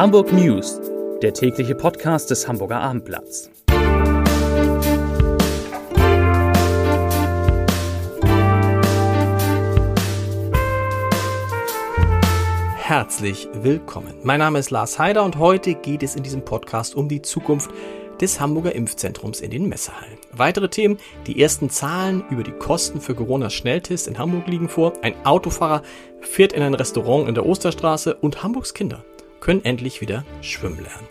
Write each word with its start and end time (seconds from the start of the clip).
Hamburg 0.00 0.32
News, 0.32 0.80
der 1.20 1.34
tägliche 1.34 1.74
Podcast 1.74 2.30
des 2.30 2.48
Hamburger 2.48 2.80
Abendblatts. 2.80 3.50
Herzlich 12.76 13.46
willkommen. 13.52 14.14
Mein 14.22 14.38
Name 14.38 14.58
ist 14.58 14.70
Lars 14.70 14.98
Heider 14.98 15.22
und 15.22 15.36
heute 15.36 15.74
geht 15.74 16.02
es 16.02 16.16
in 16.16 16.22
diesem 16.22 16.46
Podcast 16.46 16.94
um 16.94 17.10
die 17.10 17.20
Zukunft 17.20 17.70
des 18.22 18.40
Hamburger 18.40 18.74
Impfzentrums 18.74 19.42
in 19.42 19.50
den 19.50 19.68
Messehallen. 19.68 20.16
Weitere 20.32 20.70
Themen, 20.70 20.96
die 21.26 21.42
ersten 21.42 21.68
Zahlen 21.68 22.24
über 22.30 22.42
die 22.42 22.52
Kosten 22.52 23.02
für 23.02 23.14
Corona-Schnelltests 23.14 24.08
in 24.08 24.16
Hamburg 24.16 24.46
liegen 24.46 24.70
vor, 24.70 24.94
ein 25.02 25.14
Autofahrer 25.26 25.82
fährt 26.22 26.54
in 26.54 26.62
ein 26.62 26.72
Restaurant 26.72 27.28
in 27.28 27.34
der 27.34 27.44
Osterstraße 27.44 28.14
und 28.14 28.42
Hamburgs 28.42 28.72
Kinder 28.72 29.04
können 29.40 29.64
endlich 29.64 30.00
wieder 30.00 30.24
schwimmen 30.42 30.82
lernen. 30.82 31.08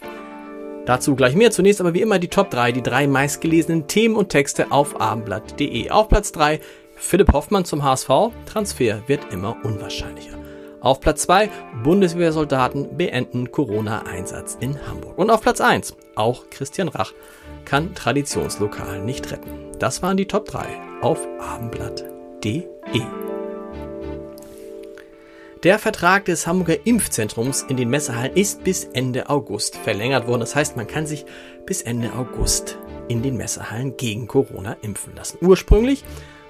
Dazu 0.86 1.16
gleich 1.16 1.36
mehr. 1.36 1.52
Zunächst 1.52 1.82
aber 1.82 1.94
wie 1.94 2.02
immer 2.02 2.18
die 2.18 2.30
Top 2.30 2.50
3, 2.50 2.72
die 2.72 2.82
drei 2.82 3.06
meistgelesenen 3.06 3.88
Themen 3.88 4.16
und 4.16 4.30
Texte 4.30 4.72
auf 4.72 5.00
abendblatt.de. 5.00 5.92
Auf 5.92 6.10
Platz 6.10 6.32
3 6.32 6.60
Philipp 6.96 7.32
Hoffmann 7.34 7.66
zum 7.66 7.84
HSV. 7.84 8.10
Transfer 8.46 9.04
wird 9.08 9.32
immer 9.32 9.58
unwahrscheinlicher. 9.64 10.38
Auf 10.82 11.00
Platz 11.00 11.24
2 11.24 11.50
Bundeswehrsoldaten 11.84 12.98
beenden 12.98 13.52
Corona-Einsatz 13.52 14.58
in 14.60 14.80
Hamburg. 14.88 15.18
Und 15.18 15.30
auf 15.30 15.42
Platz 15.42 15.62
1 15.62 15.96
auch 16.16 16.50
Christian 16.50 16.88
Rach 16.88 17.14
kann 17.66 17.94
Traditionslokal 17.94 19.02
nicht 19.04 19.32
retten. 19.32 19.78
Das 19.78 20.02
waren 20.02 20.18
die 20.18 20.28
Top 20.28 20.46
3 20.46 20.66
auf 21.02 21.20
abendblatt.de. 21.40 22.64
Der 25.64 25.78
Vertrag 25.78 26.24
des 26.24 26.48
Hamburger 26.48 26.86
Impfzentrums 26.86 27.64
in 27.64 27.76
den 27.76 27.90
Messehallen 27.90 28.34
ist 28.34 28.64
bis 28.64 28.86
Ende 28.94 29.30
August 29.30 29.76
verlängert 29.76 30.26
worden. 30.26 30.40
Das 30.40 30.56
heißt, 30.56 30.78
man 30.78 30.88
kann 30.88 31.06
sich 31.06 31.26
bis 31.66 31.82
Ende 31.82 32.14
August 32.14 32.78
in 33.10 33.22
den 33.22 33.36
Messehallen 33.36 33.98
gegen 33.98 34.26
Corona 34.26 34.78
impfen 34.82 35.14
lassen. 35.18 35.38
Ursprünglich 35.42 36.06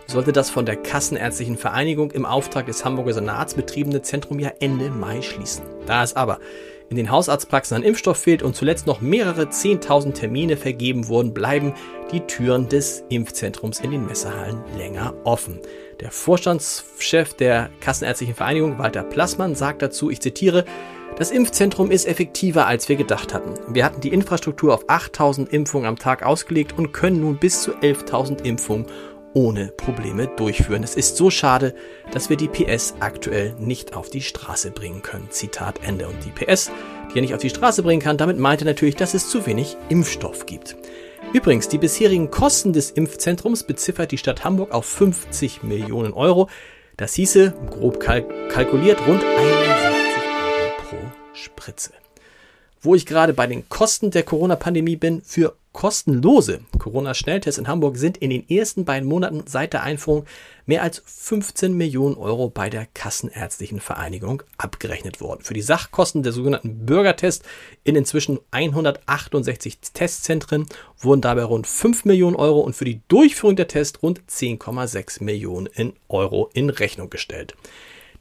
sollte 0.06 0.32
das 0.32 0.52
von 0.52 0.68
der 0.68 0.76
Kassenärztlichen 0.76 1.58
Vereinigung 1.58 2.12
im 2.12 2.28
Auftrag 2.28 2.68
des 2.68 2.86
Hamburger 2.86 3.14
Senats 3.14 3.56
betriebene 3.56 4.04
Zentrum 4.04 4.38
ja 4.38 4.52
Ende 4.60 4.92
Mai 4.92 5.24
schließen. 5.24 5.64
Da 5.88 6.04
es 6.04 6.16
aber 6.16 6.38
in 6.92 6.96
den 6.96 7.10
Hausarztpraxen 7.10 7.78
an 7.78 7.84
Impfstoff 7.84 8.18
fehlt 8.18 8.44
und 8.44 8.56
zuletzt 8.56 8.86
noch 8.86 9.02
mehrere 9.02 9.46
10.000 9.46 10.14
Termine 10.14 10.56
vergeben 10.56 11.08
wurden, 11.08 11.34
bleiben 11.34 11.74
die 12.12 12.22
Türen 12.22 12.70
des 12.70 13.04
Impfzentrums 13.10 13.80
in 13.80 13.90
den 13.90 14.06
Messehallen 14.06 14.64
länger 14.78 15.16
offen. 15.24 15.60
Der 16.00 16.12
Vorstandschef 16.12 17.34
der 17.34 17.70
Kassenärztlichen 17.82 18.36
Vereinigung, 18.36 18.78
Walter 18.78 19.04
Plassmann, 19.04 19.56
sagt 19.56 19.82
dazu, 19.82 20.10
ich 20.10 20.22
zitiere, 20.22 20.64
das 21.18 21.32
Impfzentrum 21.32 21.92
ist 21.92 22.08
effektiver, 22.08 22.68
als 22.68 22.88
wir 22.88 22.96
gedacht 22.96 23.34
hatten. 23.34 23.54
Wir 23.74 23.84
hatten 23.84 24.00
die 24.00 24.14
Infrastruktur 24.14 24.74
auf 24.74 24.86
8000 24.88 25.52
Impfungen 25.52 25.88
am 25.88 25.98
Tag 25.98 26.24
ausgelegt 26.24 26.78
und 26.78 26.94
können 26.94 27.20
nun 27.20 27.38
bis 27.38 27.62
zu 27.62 27.74
11.000 27.74 28.46
Impfungen 28.46 28.86
ohne 29.34 29.68
Probleme 29.68 30.28
durchführen. 30.28 30.84
Es 30.84 30.96
ist 30.96 31.18
so 31.18 31.30
schade, 31.30 31.76
dass 32.12 32.30
wir 32.30 32.38
die 32.38 32.48
PS 32.48 32.96
aktuell 33.02 33.54
nicht 33.60 33.94
auf 33.94 34.10
die 34.10 34.22
Straße 34.22 34.72
bringen 34.72 35.02
können. 35.02 35.30
Zitat 35.30 35.82
Ende. 35.84 36.08
Und 36.08 36.16
die 36.24 36.32
PS, 36.32 36.72
die 37.12 37.18
er 37.18 37.22
nicht 37.22 37.34
auf 37.34 37.42
die 37.42 37.50
Straße 37.50 37.84
bringen 37.84 38.02
kann, 38.02 38.18
damit 38.18 38.40
meinte 38.40 38.64
natürlich, 38.64 38.96
dass 38.96 39.14
es 39.14 39.30
zu 39.30 39.46
wenig 39.46 39.76
Impfstoff 39.90 40.46
gibt. 40.46 40.78
Übrigens, 41.32 41.68
die 41.68 41.78
bisherigen 41.78 42.32
Kosten 42.32 42.74
des 42.74 42.90
Impfzentrums 42.90 43.64
beziffert 43.64 44.12
die 44.12 44.18
Stadt 44.18 44.44
Hamburg 44.44 44.72
auf 44.72 44.86
50 44.86 45.62
Millionen 45.62 46.14
Euro. 46.14 46.50
Das 46.98 47.14
hieße, 47.14 47.54
grob 47.70 48.00
kalk 48.00 48.26
kalkuliert, 48.50 49.00
rund 49.08 49.24
61 49.24 50.24
Euro 50.24 50.72
pro 50.82 50.98
Spritze. 51.34 51.92
Wo 52.82 52.96
ich 52.96 53.06
gerade 53.06 53.34
bei 53.34 53.46
den 53.46 53.70
Kosten 53.70 54.10
der 54.10 54.24
Corona-Pandemie 54.24 54.96
bin, 54.96 55.22
für 55.22 55.56
kostenlose 55.72 56.62
Corona-Schnelltests 56.78 57.60
in 57.60 57.68
Hamburg 57.68 57.98
sind 57.98 58.18
in 58.18 58.32
den 58.32 58.50
ersten 58.50 58.86
beiden 58.86 59.08
Monaten 59.08 59.44
seit 59.46 59.74
der 59.74 59.84
Einführung 59.84 60.26
mehr 60.66 60.84
als 60.84 61.02
15 61.06 61.74
Millionen 61.74 62.16
Euro 62.16 62.50
bei 62.50 62.70
der 62.70 62.88
Kassenärztlichen 62.88 63.80
Vereinigung 63.80 64.44
abgerechnet 64.58 65.22
worden. 65.22 65.42
Für 65.44 65.54
die 65.54 65.62
Sachkosten 65.62 66.24
der 66.24 66.32
sogenannten 66.32 66.86
Bürgertests 66.86 67.46
in 67.84 67.96
inzwischen 67.96 68.40
168 68.52 69.80
Testzentren 69.94 70.66
wurden 71.00 71.22
dabei 71.22 71.44
rund 71.44 71.68
5 71.68 72.06
Millionen 72.06 72.36
Euro 72.36 72.60
und 72.60 72.76
für 72.76 72.86
die 72.86 73.02
Durchführung 73.08 73.56
der 73.56 73.68
Tests 73.68 74.02
rund 74.02 74.22
10,6 74.30 75.24
Millionen 75.24 75.70
Euro 76.08 76.50
in 76.54 76.70
Rechnung 76.70 77.10
gestellt. 77.10 77.56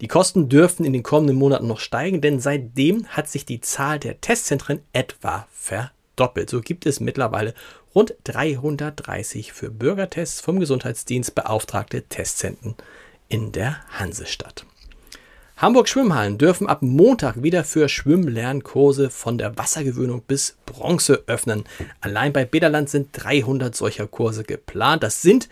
Die 0.00 0.08
Kosten 0.08 0.48
dürften 0.48 0.84
in 0.84 0.92
den 0.92 1.02
kommenden 1.02 1.36
Monaten 1.36 1.66
noch 1.66 1.80
steigen, 1.80 2.20
denn 2.20 2.38
seitdem 2.38 3.06
hat 3.08 3.28
sich 3.28 3.46
die 3.46 3.60
Zahl 3.60 3.98
der 3.98 4.20
Testzentren 4.20 4.80
etwa 4.92 5.48
verdoppelt 5.50 5.97
doppelt. 6.18 6.50
So 6.50 6.60
gibt 6.60 6.86
es 6.86 7.00
mittlerweile 7.00 7.54
rund 7.94 8.14
330 8.24 9.52
für 9.52 9.70
Bürgertests 9.70 10.40
vom 10.40 10.60
Gesundheitsdienst 10.60 11.34
beauftragte 11.34 12.02
Testzentren 12.02 12.74
in 13.28 13.52
der 13.52 13.80
Hansestadt. 13.90 14.64
Hamburg 15.56 15.88
Schwimmhallen 15.88 16.38
dürfen 16.38 16.68
ab 16.68 16.82
Montag 16.82 17.42
wieder 17.42 17.64
für 17.64 17.88
Schwimmlernkurse 17.88 19.10
von 19.10 19.38
der 19.38 19.58
Wassergewöhnung 19.58 20.22
bis 20.22 20.56
Bronze 20.66 21.24
öffnen. 21.26 21.64
Allein 22.00 22.32
bei 22.32 22.44
Bederland 22.44 22.88
sind 22.88 23.08
300 23.12 23.74
solcher 23.74 24.06
Kurse 24.06 24.44
geplant. 24.44 25.02
Das 25.02 25.20
sind 25.20 25.48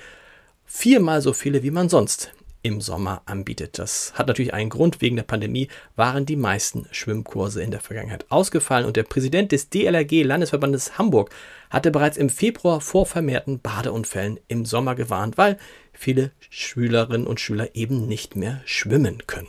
viermal 0.65 1.23
so 1.23 1.33
viele, 1.33 1.65
wie 1.65 1.73
man 1.73 1.89
sonst 1.89 2.31
im 2.67 2.81
Sommer 2.81 3.23
anbietet. 3.27 3.79
Das 3.79 4.13
hat 4.15 4.27
natürlich 4.27 4.53
einen 4.53 4.71
Grund. 4.71 5.01
Wegen 5.01 5.15
der 5.15 5.23
Pandemie 5.23 5.69
waren 5.95 6.27
die 6.27 6.35
meisten 6.35 6.89
Schwimmkurse 6.91 7.63
in 7.63 7.71
der 7.71 7.79
Vergangenheit 7.79 8.27
ausgefallen 8.29 8.87
und 8.87 8.97
der 8.97 9.05
Präsident 9.05 9.53
des 9.53 9.71
DLRG 9.71 10.25
Landesverbandes 10.25 10.99
Hamburg 10.99 11.31
hatte 11.71 11.93
bereits 11.93 12.17
im 12.17 12.29
Februar 12.29 12.81
vor 12.81 13.07
vermehrten 13.07 13.61
Badeunfällen 13.61 14.41
im 14.49 14.65
Sommer 14.65 14.97
gewarnt, 14.97 15.39
weil 15.39 15.59
viele 15.93 16.33
Schülerinnen 16.51 17.29
und 17.29 17.39
Schüler 17.39 17.77
eben 17.77 18.09
nicht 18.09 18.35
mehr 18.35 18.63
schwimmen 18.65 19.23
können. 19.29 19.47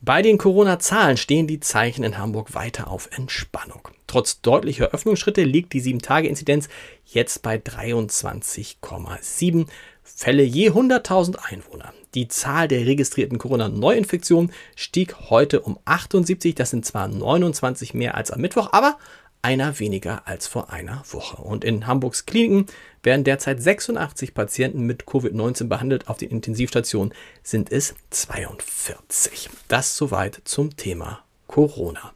Bei 0.00 0.20
den 0.20 0.36
Corona-Zahlen 0.36 1.16
stehen 1.16 1.46
die 1.46 1.60
Zeichen 1.60 2.02
in 2.02 2.18
Hamburg 2.18 2.54
weiter 2.54 2.90
auf 2.90 3.08
Entspannung. 3.12 3.88
Trotz 4.06 4.42
deutlicher 4.42 4.90
Öffnungsschritte 4.90 5.44
liegt 5.44 5.72
die 5.72 5.80
7-Tage-Inzidenz 5.80 6.68
jetzt 7.06 7.42
bei 7.42 7.56
23,7 7.56 9.66
Fälle 10.04 10.42
je 10.42 10.70
100.000 10.70 11.36
Einwohner. 11.36 11.92
Die 12.14 12.28
Zahl 12.28 12.68
der 12.68 12.86
registrierten 12.86 13.38
Corona-Neuinfektionen 13.38 14.52
stieg 14.76 15.16
heute 15.30 15.62
um 15.62 15.78
78. 15.86 16.54
Das 16.54 16.70
sind 16.70 16.84
zwar 16.84 17.08
29 17.08 17.94
mehr 17.94 18.14
als 18.14 18.30
am 18.30 18.40
Mittwoch, 18.40 18.68
aber 18.72 18.98
einer 19.42 19.78
weniger 19.78 20.26
als 20.26 20.46
vor 20.46 20.70
einer 20.70 21.02
Woche. 21.10 21.42
Und 21.42 21.64
in 21.64 21.86
Hamburgs 21.86 22.24
Kliniken 22.26 22.66
werden 23.02 23.24
derzeit 23.24 23.62
86 23.62 24.32
Patienten 24.32 24.82
mit 24.82 25.04
Covid-19 25.04 25.68
behandelt. 25.68 26.08
Auf 26.08 26.18
den 26.18 26.30
Intensivstationen 26.30 27.12
sind 27.42 27.72
es 27.72 27.94
42. 28.10 29.50
Das 29.68 29.96
soweit 29.96 30.40
zum 30.44 30.76
Thema 30.76 31.24
Corona. 31.46 32.12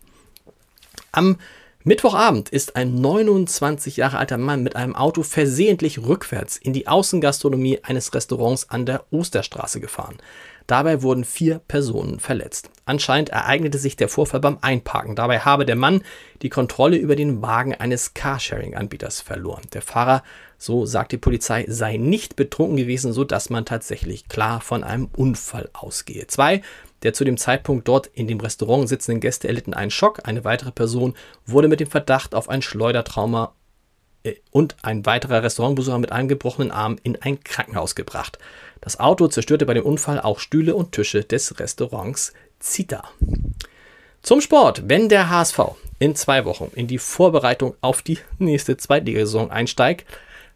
Am 1.13 1.39
Mittwochabend 1.89 2.51
ist 2.51 2.77
ein 2.77 3.01
29 3.01 3.97
Jahre 3.97 4.19
alter 4.19 4.37
Mann 4.37 4.63
mit 4.63 4.77
einem 4.77 4.95
Auto 4.95 5.23
versehentlich 5.23 5.99
rückwärts 5.99 6.59
in 6.59 6.75
die 6.75 6.87
Außengastronomie 6.87 7.79
eines 7.83 8.13
Restaurants 8.13 8.69
an 8.69 8.85
der 8.85 9.07
Osterstraße 9.11 9.81
gefahren. 9.81 10.19
Dabei 10.69 11.01
wurden 11.01 11.25
vier 11.25 11.61
Personen 11.67 12.21
verletzt. 12.21 12.71
Anscheinend 12.85 13.31
ereignete 13.31 13.79
sich 13.79 13.97
der 13.97 14.11
Vorfall 14.11 14.41
beim 14.41 14.59
Einparken. 14.61 15.17
Dabei 15.17 15.41
habe 15.41 15.65
der 15.65 15.77
Mann 15.77 16.03
die 16.43 16.51
Kontrolle 16.51 16.99
über 16.99 17.17
den 17.17 17.41
Wagen 17.41 17.75
eines 17.75 18.13
Carsharing-Anbieters 18.13 19.23
verloren. 19.23 19.63
Der 19.73 19.81
Fahrer, 19.81 20.23
so 20.59 20.85
sagt 20.85 21.13
die 21.13 21.19
Polizei, 21.19 21.65
sei 21.69 21.97
nicht 21.97 22.37
betrunken 22.37 22.77
gewesen, 22.77 23.15
sodass 23.15 23.49
man 23.49 23.65
tatsächlich 23.65 24.29
klar 24.29 24.61
von 24.61 24.85
einem 24.85 25.09
Unfall 25.17 25.71
ausgehe. 25.73 26.27
Zwei 26.27 26.61
der 27.03 27.15
zu 27.15 27.25
dem 27.25 27.37
Zeitpunkt 27.37 27.87
dort 27.87 28.09
in 28.09 28.27
dem 28.27 28.41
Restaurant 28.41 28.89
sitzenden 28.89 29.21
Gäste 29.21 29.49
erlitten 29.49 29.75
einen 29.75 29.91
Schock. 29.91 30.27
Eine 30.27 30.45
weitere 30.45 30.73
Person 30.73 31.15
wurde 31.47 31.69
mit 31.69 31.81
dem 31.81 31.89
Verdacht 31.89 32.35
auf 32.35 32.49
ein 32.49 32.63
Schleudertrauma 32.63 33.55
und 34.51 34.77
ein 34.83 35.07
weiterer 35.07 35.43
Restaurantbesucher 35.43 35.99
mit 35.99 36.13
einem 36.13 36.29
gebrochenen 36.29 36.71
Arm 36.71 36.97
in 37.03 37.21
ein 37.21 37.43
Krankenhaus 37.43 37.95
gebracht. 37.95 38.39
Das 38.81 39.01
Auto 39.01 39.29
zerstörte 39.29 39.67
bei 39.67 39.75
dem 39.75 39.85
Unfall 39.85 40.21
auch 40.21 40.39
Stühle 40.39 40.75
und 40.75 40.93
Tische 40.93 41.25
des 41.25 41.59
Restaurants 41.59 42.33
Zita. 42.61 43.05
Zum 44.23 44.41
Sport. 44.41 44.83
Wenn 44.87 45.09
der 45.09 45.31
HSV 45.31 45.61
in 45.99 46.15
zwei 46.15 46.45
Wochen 46.45 46.71
in 46.75 46.87
die 46.87 46.99
Vorbereitung 46.99 47.75
auf 47.81 48.03
die 48.03 48.19
nächste 48.39 48.77
Zweitligasaison 48.77 49.51
einsteigt, 49.51 50.07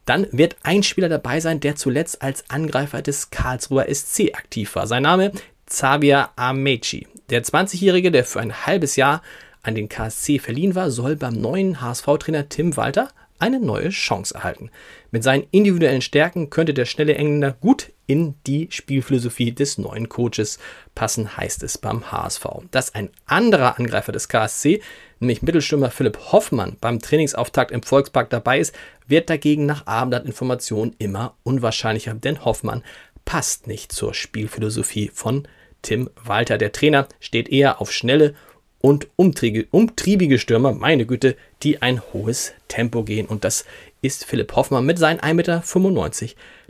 dann 0.04 0.26
wird 0.32 0.56
ein 0.62 0.82
Spieler 0.82 1.08
dabei 1.08 1.40
sein, 1.40 1.60
der 1.60 1.76
zuletzt 1.76 2.22
als 2.22 2.50
Angreifer 2.50 3.02
des 3.02 3.30
Karlsruher 3.30 3.86
SC 3.92 4.34
aktiv 4.34 4.74
war. 4.74 4.86
Sein 4.86 5.04
Name 5.04 5.32
Xavier 5.66 6.30
Amechi. 6.36 7.06
Der 7.30 7.44
20-Jährige, 7.44 8.10
der 8.10 8.24
für 8.24 8.40
ein 8.40 8.66
halbes 8.66 8.96
Jahr 8.96 9.22
an 9.62 9.76
den 9.76 9.88
KSC 9.88 10.38
verliehen 10.38 10.74
war, 10.74 10.90
soll 10.90 11.16
beim 11.16 11.34
neuen 11.34 11.80
HSV-Trainer 11.80 12.48
Tim 12.48 12.76
Walter 12.76 13.10
eine 13.42 13.58
neue 13.58 13.88
Chance 13.88 14.36
erhalten. 14.36 14.70
Mit 15.10 15.24
seinen 15.24 15.48
individuellen 15.50 16.00
Stärken 16.00 16.48
könnte 16.48 16.74
der 16.74 16.84
schnelle 16.84 17.16
Engländer 17.16 17.50
gut 17.50 17.92
in 18.06 18.36
die 18.46 18.68
Spielphilosophie 18.70 19.50
des 19.50 19.78
neuen 19.78 20.08
Coaches 20.08 20.60
passen, 20.94 21.36
heißt 21.36 21.64
es 21.64 21.76
beim 21.76 22.12
HSV. 22.12 22.46
Dass 22.70 22.94
ein 22.94 23.10
anderer 23.26 23.80
Angreifer 23.80 24.12
des 24.12 24.28
KSC, 24.28 24.80
nämlich 25.18 25.42
Mittelstürmer 25.42 25.90
Philipp 25.90 26.18
Hoffmann, 26.30 26.76
beim 26.80 27.00
Trainingsauftakt 27.00 27.72
im 27.72 27.82
Volkspark 27.82 28.30
dabei 28.30 28.60
ist, 28.60 28.76
wird 29.08 29.28
dagegen 29.28 29.66
nach 29.66 29.88
Abendblatt-Informationen 29.88 30.94
immer 30.98 31.36
unwahrscheinlicher, 31.42 32.14
denn 32.14 32.44
Hoffmann 32.44 32.84
passt 33.24 33.66
nicht 33.66 33.90
zur 33.90 34.14
Spielphilosophie 34.14 35.10
von 35.12 35.48
Tim 35.82 36.08
Walter. 36.22 36.58
Der 36.58 36.70
Trainer 36.70 37.08
steht 37.18 37.48
eher 37.48 37.80
auf 37.80 37.90
schnelle 37.90 38.34
und 38.82 39.08
umtriebige 39.16 40.38
Stürmer, 40.38 40.72
meine 40.72 41.06
Güte, 41.06 41.36
die 41.62 41.80
ein 41.80 42.02
hohes 42.12 42.52
Tempo 42.68 43.04
gehen. 43.04 43.26
Und 43.26 43.44
das 43.44 43.64
ist 44.02 44.26
Philipp 44.26 44.54
Hoffmann 44.54 44.84
mit 44.84 44.98
seinen 44.98 45.20
1,95 45.20 45.34
Meter 45.34 45.62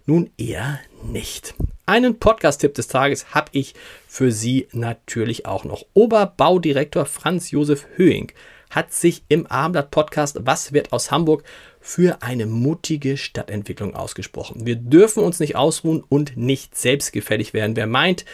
nun 0.06 0.30
eher 0.36 0.80
nicht. 1.04 1.54
Einen 1.86 2.18
Podcast-Tipp 2.18 2.74
des 2.74 2.88
Tages 2.88 3.34
habe 3.34 3.50
ich 3.52 3.74
für 4.06 4.30
Sie 4.30 4.68
natürlich 4.72 5.46
auch 5.46 5.64
noch. 5.64 5.84
Oberbaudirektor 5.94 7.06
Franz 7.06 7.50
Josef 7.50 7.86
Höing 7.96 8.32
hat 8.70 8.92
sich 8.92 9.22
im 9.28 9.46
Abendblatt-Podcast 9.46 10.40
Was 10.42 10.72
wird 10.72 10.92
aus 10.92 11.10
Hamburg 11.10 11.44
für 11.80 12.22
eine 12.22 12.46
mutige 12.46 13.16
Stadtentwicklung 13.16 13.94
ausgesprochen. 13.94 14.66
Wir 14.66 14.76
dürfen 14.76 15.22
uns 15.22 15.40
nicht 15.40 15.56
ausruhen 15.56 16.02
und 16.08 16.36
nicht 16.36 16.76
selbstgefällig 16.76 17.54
werden. 17.54 17.76
Wer 17.76 17.86
meint, 17.86 18.24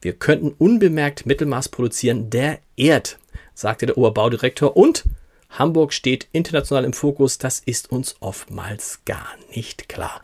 wir 0.00 0.14
könnten 0.14 0.54
unbemerkt 0.58 1.26
Mittelmaß 1.26 1.68
produzieren, 1.68 2.30
der 2.30 2.58
ehrt, 2.76 3.18
sagte 3.54 3.86
der 3.86 3.96
Oberbaudirektor. 3.96 4.76
Und 4.76 5.04
Hamburg 5.50 5.92
steht 5.92 6.28
international 6.32 6.84
im 6.84 6.92
Fokus. 6.92 7.38
Das 7.38 7.60
ist 7.60 7.90
uns 7.90 8.16
oftmals 8.20 9.00
gar 9.04 9.28
nicht 9.54 9.88
klar. 9.88 10.20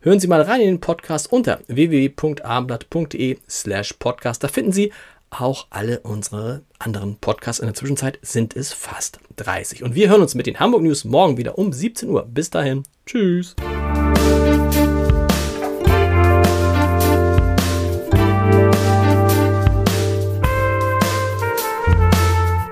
Hören 0.00 0.20
Sie 0.20 0.26
mal 0.26 0.42
rein 0.42 0.60
in 0.60 0.66
den 0.66 0.80
Podcast 0.80 1.32
unter 1.32 1.60
www.abendblatt.de 1.66 3.38
slash 3.48 3.94
podcast. 3.94 4.44
Da 4.44 4.48
finden 4.48 4.72
Sie 4.72 4.92
auch 5.30 5.66
alle 5.70 6.00
unsere 6.00 6.62
anderen 6.78 7.16
Podcasts. 7.16 7.60
In 7.60 7.66
der 7.66 7.74
Zwischenzeit 7.74 8.18
sind 8.22 8.54
es 8.54 8.72
fast 8.72 9.18
30. 9.36 9.82
Und 9.82 9.94
wir 9.94 10.08
hören 10.08 10.22
uns 10.22 10.34
mit 10.34 10.46
den 10.46 10.60
Hamburg 10.60 10.82
News 10.82 11.04
morgen 11.04 11.38
wieder 11.38 11.58
um 11.58 11.72
17 11.72 12.08
Uhr. 12.10 12.26
Bis 12.26 12.50
dahin. 12.50 12.82
Tschüss. 13.06 13.56